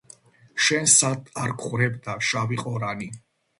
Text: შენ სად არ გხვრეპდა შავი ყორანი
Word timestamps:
შენ 0.67 0.89
სად 0.93 1.29
არ 1.45 1.53
გხვრეპდა 1.65 2.17
შავი 2.31 2.61
ყორანი 2.65 3.15